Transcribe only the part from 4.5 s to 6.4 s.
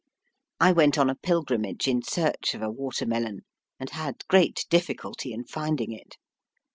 diflSculty in find ing it.